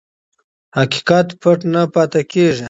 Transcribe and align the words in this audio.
حقیقت 0.77 1.27
پټ 1.41 1.59
نه 1.73 1.81
پاتې 1.93 2.21
کېږي. 2.31 2.59